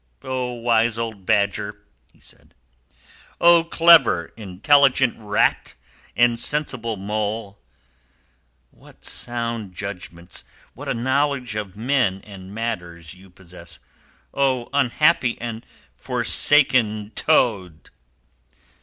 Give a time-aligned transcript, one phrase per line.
[0.23, 2.55] O wise old Badger!" (he said),
[3.39, 5.75] "O clever, intelligent Rat
[6.15, 7.59] and sensible Mole!
[8.71, 10.43] What sound judgments,
[10.73, 13.77] what a knowledge of men and matters you possess!
[14.33, 15.63] O unhappy and
[15.97, 17.91] forsaken Toad!"